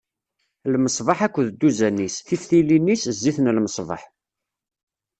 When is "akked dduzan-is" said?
1.27-2.15